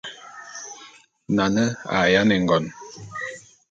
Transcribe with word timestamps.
Nane 1.35 1.63
a 1.95 1.97
yáne 2.11 2.35
ngon. 2.43 2.65